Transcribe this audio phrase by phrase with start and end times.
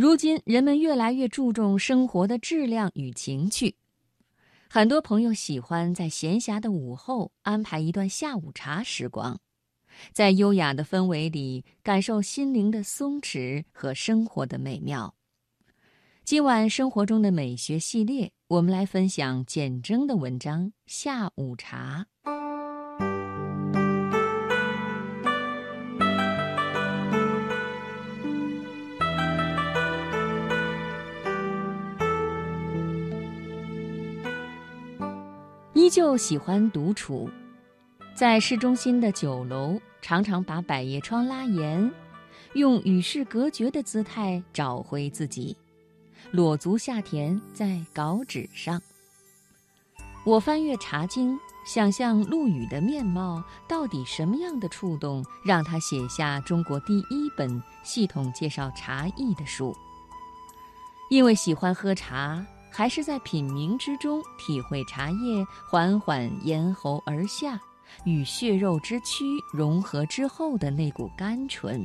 [0.00, 3.74] 如今人们越来越注重生活的质量与情趣，
[4.66, 9.38] 很多朋友喜欢在闲暇的午后安排一段下午茶时光，
[10.14, 15.14] 在优雅的氛围里感受心灵的松弛和生活的美妙。
[16.24, 22.06] 今晚生活中的美学系列，我们来分享简征的文章《下午茶》。
[35.90, 37.28] 旧喜欢独处，
[38.14, 41.92] 在市中心的酒楼，常常把百叶窗拉严，
[42.52, 45.56] 用与世隔绝的姿态找回自己，
[46.30, 48.80] 裸足下田在稿纸上。
[50.24, 51.36] 我翻阅茶经，
[51.66, 59.76] 想象陆羽的面貌，到底什么样的触动，让他写下中国第一本系统介绍茶艺的书？
[61.10, 62.46] 因为喜欢喝茶。
[62.70, 67.60] 还是在品茗之中体会茶叶缓缓咽喉而下，
[68.04, 71.84] 与血肉之躯融合之后的那股甘醇。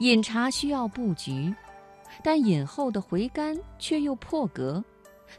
[0.00, 1.54] 饮茶需要布局，
[2.22, 4.82] 但饮后的回甘却又破格，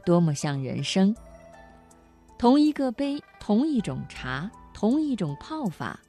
[0.06, 1.16] 多么像人生！
[2.38, 6.00] 同一个杯，同一种茶，同一种泡法，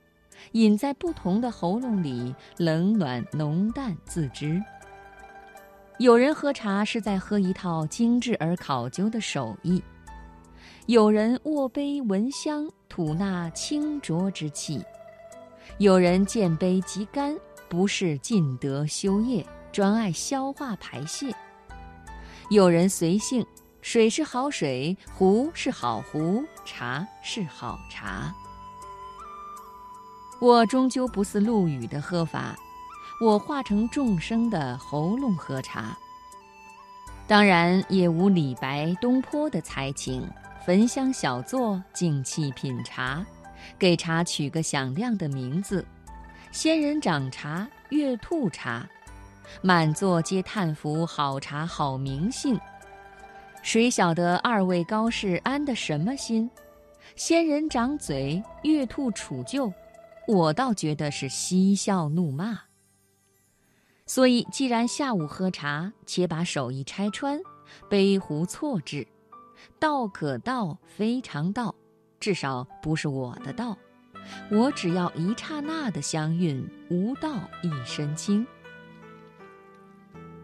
[0.52, 4.62] 饮在不同的喉咙里，冷暖浓淡自知。
[5.98, 9.82] 有人喝茶是在喝一套精致而考究的手艺，
[10.86, 14.80] 有人握杯闻香吐纳清浊之气，
[15.78, 17.36] 有人见杯即干，
[17.68, 21.34] 不是尽德修业，专爱消化排泄。
[22.48, 23.44] 有人随性，
[23.80, 28.32] 水是好水，壶是好壶，茶是好茶。
[30.40, 32.56] 我终究不似陆羽的喝法。
[33.20, 35.98] 我化成众生的喉咙喝茶，
[37.26, 40.28] 当然也无李白、东坡的才情。
[40.64, 43.24] 焚香小坐，静气品茶，
[43.78, 45.84] 给茶取个响亮的名字：
[46.52, 48.86] 仙人掌茶、月兔茶。
[49.62, 52.60] 满座皆叹服好茶好名姓。
[53.62, 56.48] 谁晓得二位高士安的什么心？
[57.16, 59.72] 仙人掌嘴，月兔杵臼，
[60.28, 62.67] 我倒觉得是嬉笑怒骂。
[64.08, 67.38] 所以，既然下午喝茶，且把手艺拆穿，
[67.90, 69.06] 杯壶错置，
[69.78, 71.74] 道可道，非常道，
[72.18, 73.76] 至少不是我的道。
[74.50, 78.46] 我只要一刹那的香韵，无道一身轻。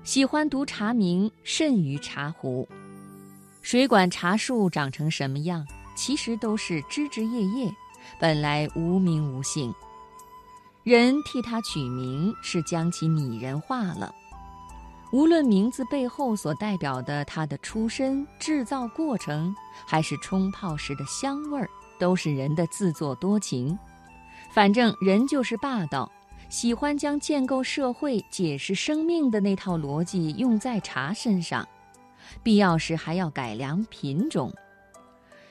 [0.03, 2.69] 喜欢读茶名，甚于茶壶。
[3.63, 5.67] 谁管茶树长成什么样？
[5.97, 7.75] 其实都是枝枝叶叶，
[8.21, 9.75] 本来无名无姓。
[10.85, 14.15] 人替他取名，是将其拟人化了。
[15.13, 19.57] 无论名字背后所代表的它的出身、制造过程，
[19.87, 21.67] 还是冲泡时的香味儿，
[21.99, 23.79] 都是人的自作多情。
[24.53, 26.13] 反正人就是霸道，
[26.51, 31.67] 喜欢将建构社会、解释生命的那套逻辑用在茶身上，
[32.43, 34.53] 必要时还要改良品种。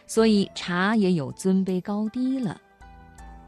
[0.05, 2.61] 所以茶也有尊卑高低了。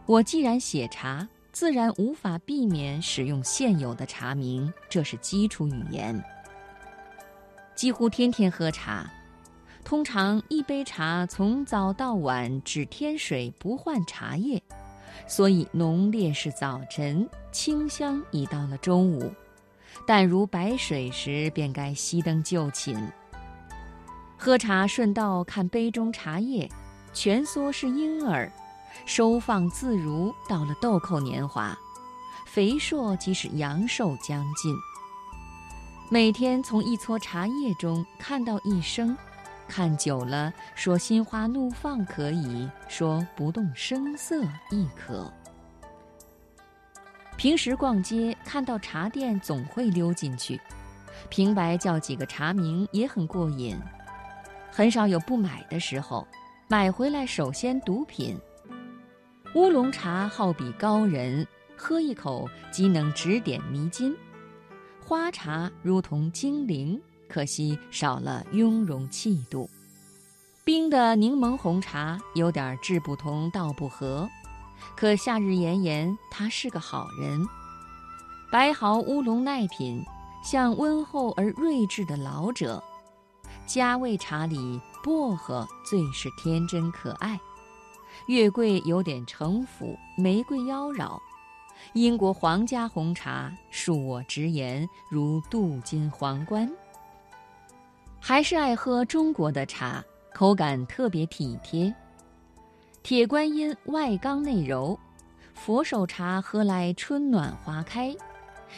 [0.08, 1.28] 我既然写茶。
[1.56, 6.22] 自然无法避免使用现有的茶名，这是基础语言。
[7.76, 9.10] 几乎天天喝茶，
[9.82, 14.62] 通常一杯茶从早到晚只添水不换茶叶，
[15.28, 19.32] 所以浓烈是早晨，清香已到了中午。
[20.06, 23.02] 淡如白水时，便该熄灯就寝。
[24.38, 26.70] 喝茶顺道看杯中茶叶，
[27.14, 28.52] 蜷缩是婴儿。
[29.06, 31.78] 收放自如，到了豆蔻年华，
[32.46, 34.76] 肥硕即是阳寿将近。
[36.10, 39.18] 每天从一撮茶叶中看到一生，
[39.68, 45.32] 看久了，说心花怒放可以说不动声色亦可。
[47.38, 50.62] 平时逛街看到茶店总会溜进去，
[51.30, 53.78] 平白叫几个茶名也很过瘾，
[54.72, 56.26] 很少有不买的时候，
[56.68, 58.40] 买回来首先独品。
[59.56, 61.48] 乌龙茶好比高人，
[61.78, 64.14] 喝一口即能指点迷津；
[65.00, 69.70] 花茶如同精灵，可惜少了雍容气度。
[70.66, 74.28] 冰的柠檬红茶有点志不同道不合，
[74.94, 77.48] 可夏日炎炎，他是个好人。
[78.52, 80.04] 白毫乌龙耐品，
[80.44, 82.84] 像温厚而睿智的老者。
[83.66, 87.40] 加味茶里薄荷最是天真可爱。
[88.28, 91.20] 月桂有点城府，玫瑰妖娆，
[91.94, 96.70] 英国皇家红茶，恕我直言，如镀金皇冠。
[98.20, 100.04] 还是爱喝中国的茶，
[100.34, 101.94] 口感特别体贴。
[103.04, 105.00] 铁观音外刚内柔，
[105.54, 108.16] 佛手茶喝来春暖花开，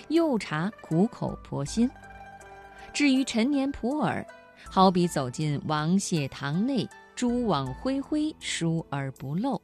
[0.09, 1.89] 柚茶苦口婆心。
[2.91, 4.25] 至于陈年普洱，
[4.69, 6.85] 好比走进王谢堂内，
[7.17, 9.59] 蛛网恢恢，疏而不漏。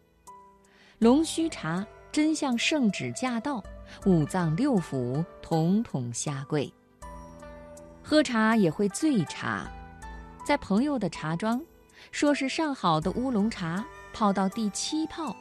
[0.98, 3.64] 龙须茶真像圣旨驾到，
[4.08, 6.74] 五脏六腑统统下跪。
[8.02, 9.72] 喝茶也会醉茶。
[10.44, 11.62] 在朋友的茶庄，
[12.12, 15.36] 说是上好的乌龙茶，泡到第七泡，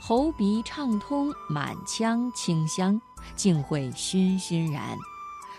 [0.00, 2.98] 喉鼻畅通，满腔清香，
[3.36, 4.96] 竟会醺醺然，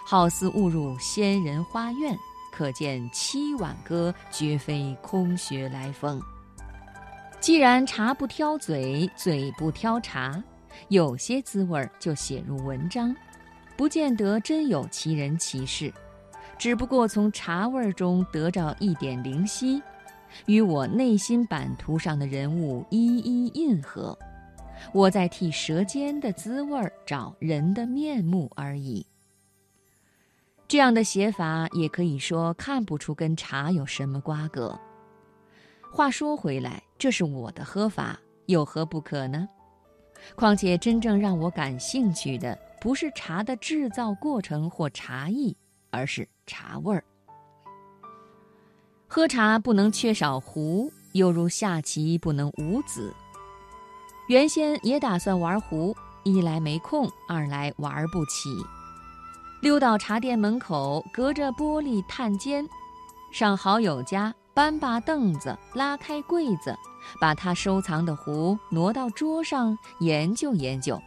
[0.08, 2.18] 好似误入仙人花院。
[2.52, 6.22] 可见七碗歌绝非空穴来风。
[7.40, 10.44] 既然茶不挑嘴，嘴不挑茶，
[10.90, 13.16] 有些滋味就写入文章，
[13.78, 15.94] 不见得真有其人其事。
[16.58, 19.82] 只不过从茶味中得着一点灵犀，
[20.46, 24.18] 与我内心版图上的人物一一印合，
[24.92, 29.06] 我在替舌尖的滋味找人的面目而已。
[30.70, 34.80] 这样的写法也可以说看不出跟茶有什么瓜葛。
[35.92, 39.50] 话说回来，这是我的喝法，有何不可呢？
[40.36, 45.58] 况且真正让我感兴趣的，不是茶的制造过程或茶艺。
[45.92, 47.04] 而是茶味儿。
[49.08, 53.12] 喝茶不能缺少壶，犹如下棋不能无子。
[54.28, 58.52] 原先也打算玩壶，一来没空，二来玩不起。
[59.62, 62.66] 溜到茶店门口，隔着玻璃探监，
[63.32, 66.74] 上好友家搬把凳子，拉开柜子，
[67.20, 70.98] 把他收藏的壶挪到桌上研究研究。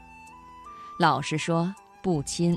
[0.99, 2.57] 老实说，不亲。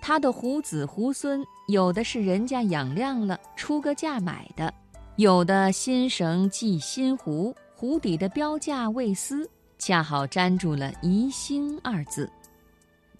[0.00, 4.72] 他的胡子胡孙，有的是人家养亮了出个价买的，
[5.16, 12.30] 有的新绳系新壶，壶底的标价未撕，恰好粘住了“宜兴”二字。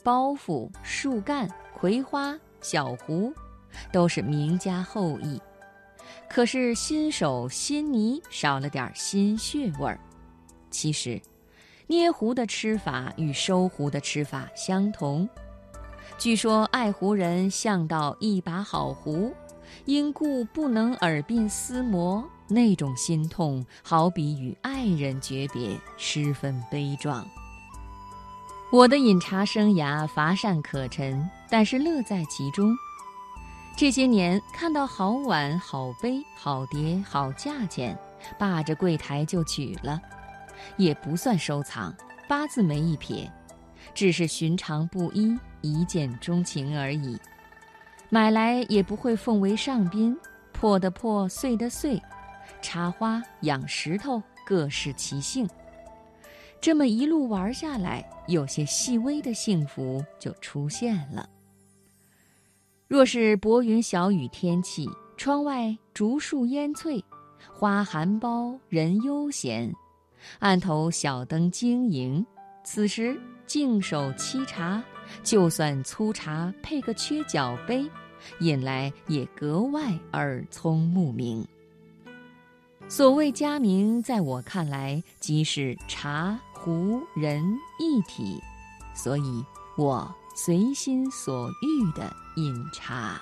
[0.03, 1.49] 包袱、树干、
[1.85, 3.31] 葵花、小胡，
[3.93, 5.39] 都是名家后裔。
[6.31, 10.01] 可是新手新泥少了点新血味儿。
[10.71, 11.21] 其实，
[11.87, 15.29] 捏壶的吃法与收壶的吃法相同。
[16.17, 19.35] 据说爱壶人向到一把好壶，
[19.85, 27.29] 因故不能耳鬓厮磨，那种心痛，好比与爱人诀别，十分悲壮。
[28.75, 32.76] 我的饮茶生涯乏善可陈，但是乐在其中。
[33.76, 37.97] 这些年看到好碗、好杯、好碟、好价钱，
[38.37, 40.03] 霸着柜台就取了，
[40.76, 41.94] 也不算收藏，
[42.29, 43.31] 八字没一撇，
[43.94, 45.38] 只是寻常不一。
[45.61, 47.17] 一见钟情而已，
[48.11, 50.19] 买来也不会奉为上宾，
[50.53, 52.03] 破的破，碎的碎，
[52.61, 55.49] 插花、养石头，各适其性。
[56.64, 61.28] 这么一路玩下来，有些细微的幸福就出现了。
[62.88, 67.05] 若是薄云小雨天气，窗外竹树烟翠，
[67.52, 69.70] 花含苞，人悠闲，
[70.38, 72.25] 案头小灯晶莹，
[72.64, 73.14] 此时
[73.46, 74.82] 静手沏茶。
[75.22, 77.84] 就算粗茶配个缺角杯，
[78.40, 81.47] 引来也格外耳聪目明。
[82.88, 87.43] 所谓佳茗，在我看来即是茶壶人
[87.81, 88.41] 一体，
[88.95, 89.45] 所以
[89.76, 93.21] 我随心所欲的饮茶。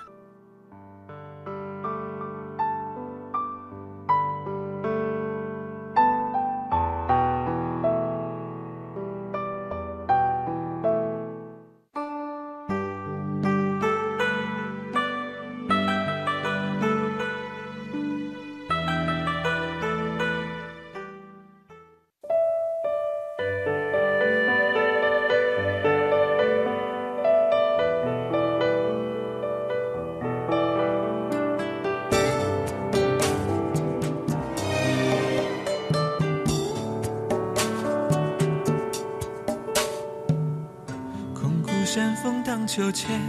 [42.63, 43.19] 荡秋千，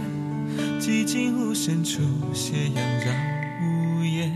[0.79, 2.01] 寂静无声处，
[2.33, 3.11] 斜阳绕
[3.99, 4.31] 屋檐。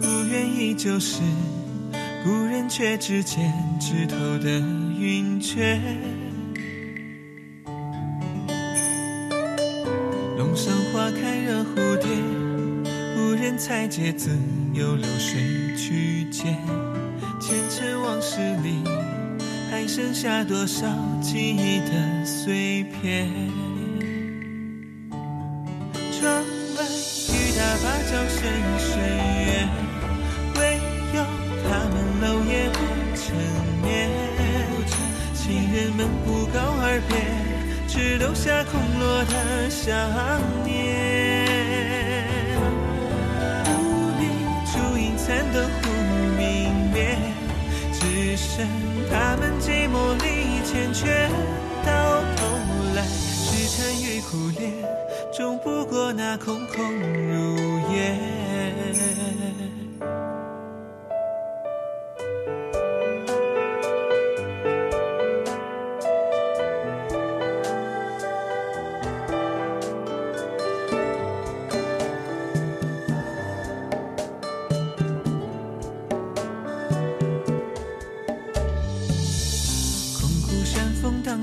[0.00, 1.20] 故园依旧是
[2.24, 4.58] 故人，却只见枝头的
[4.98, 5.78] 云雀。
[10.38, 12.08] 龙上花开惹蝴蝶，
[13.18, 14.30] 无人采撷，自
[14.72, 16.56] 有流水去捡。
[17.38, 18.82] 前尘往事里。
[19.68, 20.86] 还剩下多少
[21.20, 23.28] 记忆的碎片？
[36.96, 37.20] 耳边，
[37.86, 39.92] 只留下空落的想
[40.64, 42.24] 念。
[43.68, 43.80] 雾
[44.18, 44.22] 里
[44.64, 45.90] 烛影残灯忽
[46.38, 47.18] 明灭，
[47.92, 48.66] 只剩
[49.10, 50.24] 他们寂寞里
[50.64, 51.28] 缱绻。
[51.84, 52.46] 到头
[52.94, 54.72] 来，痴缠与苦恋，
[55.36, 58.16] 终不过那空空如也。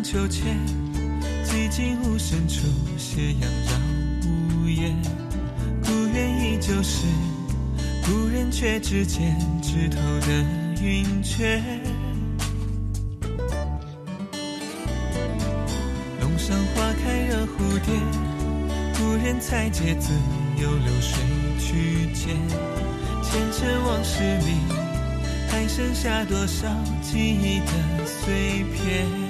[0.03, 0.57] 秋千，
[1.45, 2.67] 寂静无声处，
[2.98, 3.72] 斜阳绕
[4.62, 4.93] 屋檐。
[5.81, 7.07] 故园依旧是
[8.05, 10.45] 故人，却只见枝头的
[10.83, 11.63] 云雀。
[16.19, 17.93] 弄上花开惹蝴蝶，
[18.98, 20.12] 故人采撷自
[20.62, 21.24] 有流水
[21.57, 22.36] 去捡。
[23.24, 24.83] 前尘往事里。
[25.53, 26.67] 还剩下多少
[27.00, 29.23] 记忆的碎片？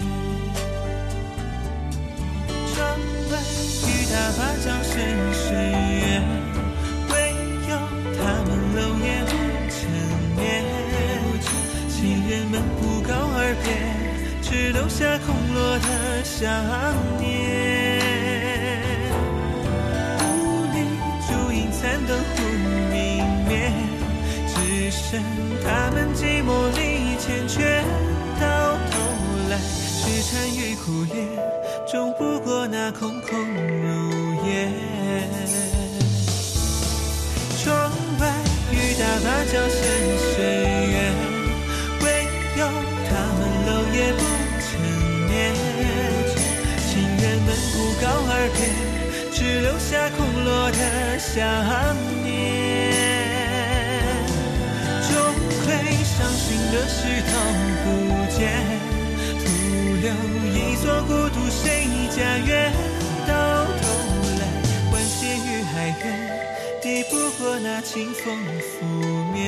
[14.83, 16.51] 留下空落的想
[17.17, 17.23] 念。
[20.19, 20.77] 屋里
[21.25, 22.43] 烛影残灯忽
[22.91, 23.71] 明灭。
[24.45, 25.23] 只剩
[25.63, 27.81] 他们寂寞里缱绻，
[28.41, 28.43] 到
[28.91, 28.99] 头
[29.49, 31.15] 来，痴缠与苦恋，
[31.89, 34.67] 终不过那空空如也。
[37.63, 38.21] 窗外
[38.73, 39.79] 雨打芭蕉声
[48.43, 48.59] 耳边，
[49.31, 51.39] 只留下空落的想
[52.23, 52.33] 念。
[56.05, 57.31] 伤心的事都
[57.83, 57.87] 不
[58.31, 58.41] 见，
[59.39, 59.45] 徒
[60.01, 60.07] 留
[60.53, 62.71] 一座孤独谁家园？
[63.27, 63.31] 到
[63.65, 63.81] 头
[64.39, 64.41] 来，
[64.91, 66.05] 欢喜与哀怨，
[66.81, 68.85] 抵不过那清风拂
[69.33, 69.43] 面。